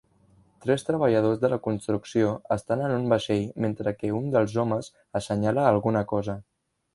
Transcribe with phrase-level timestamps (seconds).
[0.65, 5.69] Tres treballadors de la construcció estan en un vaixell mentre que un dels homes assenyala
[5.75, 6.39] alguna cosa.